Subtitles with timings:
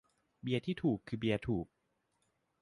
[0.41, 1.67] "เบียร์ที่ถูกคือเบียร์ถูก"